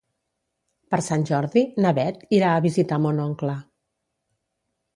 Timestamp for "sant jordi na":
1.07-1.91